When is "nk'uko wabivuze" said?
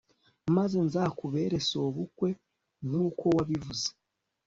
2.87-3.87